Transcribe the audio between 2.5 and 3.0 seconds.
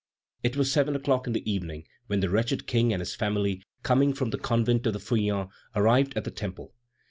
King